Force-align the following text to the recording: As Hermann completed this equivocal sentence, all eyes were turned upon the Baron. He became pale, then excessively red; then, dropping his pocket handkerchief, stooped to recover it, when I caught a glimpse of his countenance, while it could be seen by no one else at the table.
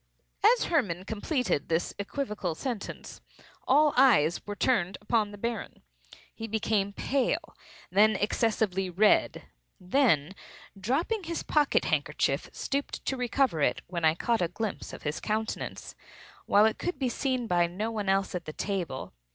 As 0.43 0.63
Hermann 0.63 1.05
completed 1.05 1.69
this 1.69 1.93
equivocal 1.99 2.55
sentence, 2.55 3.21
all 3.67 3.93
eyes 3.95 4.43
were 4.47 4.55
turned 4.55 4.97
upon 4.99 5.29
the 5.29 5.37
Baron. 5.37 5.83
He 6.33 6.47
became 6.47 6.91
pale, 6.91 7.55
then 7.91 8.15
excessively 8.15 8.89
red; 8.89 9.43
then, 9.79 10.33
dropping 10.75 11.25
his 11.25 11.43
pocket 11.43 11.85
handkerchief, 11.85 12.49
stooped 12.51 13.05
to 13.05 13.15
recover 13.15 13.61
it, 13.61 13.81
when 13.85 14.03
I 14.03 14.15
caught 14.15 14.41
a 14.41 14.47
glimpse 14.47 14.91
of 14.91 15.03
his 15.03 15.19
countenance, 15.19 15.93
while 16.47 16.65
it 16.65 16.79
could 16.79 16.97
be 16.97 17.07
seen 17.07 17.45
by 17.45 17.67
no 17.67 17.91
one 17.91 18.09
else 18.09 18.33
at 18.33 18.45
the 18.45 18.53
table. 18.53 19.13